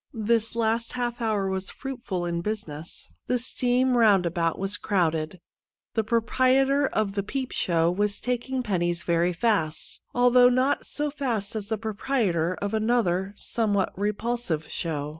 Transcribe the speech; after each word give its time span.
This 0.15 0.55
last 0.55 0.93
half 0.93 1.21
hour 1.21 1.47
was 1.47 1.69
fruitful 1.69 2.25
in 2.25 2.41
business. 2.41 3.07
The 3.27 3.37
steam 3.37 3.95
roundabout 3.95 4.57
was 4.57 4.75
crowded, 4.75 5.39
the 5.93 6.03
proprietor 6.03 6.87
of 6.87 7.13
the 7.13 7.21
peep 7.21 7.51
show 7.51 7.91
was 7.91 8.19
taking 8.19 8.63
pennies 8.63 9.03
very 9.03 9.31
fast, 9.31 10.01
although 10.15 10.49
not 10.49 10.87
so 10.87 11.11
fast 11.11 11.55
as 11.55 11.67
the 11.67 11.77
proprietor 11.77 12.55
of 12.63 12.73
another, 12.73 13.35
somewhat 13.37 13.93
repulsive, 13.95 14.71
show. 14.71 15.09